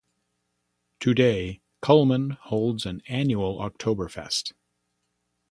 [0.99, 4.51] Today, Cullman holds an annual Oktoberfest.